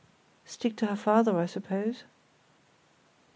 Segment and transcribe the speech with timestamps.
[0.45, 2.05] "Stick to her father, I suppose."